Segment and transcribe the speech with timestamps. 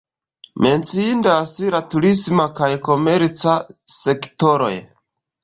[0.65, 3.59] Menciindas la turisma kaj komerca
[3.99, 4.73] sektoroj.